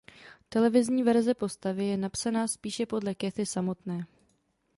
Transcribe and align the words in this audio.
Televizní 0.49 1.03
verze 1.03 1.33
postavy 1.33 1.85
je 1.85 1.97
napsaná 1.97 2.47
spíše 2.47 2.85
podle 2.85 3.15
Kathy 3.15 3.45
samotné. 3.45 4.05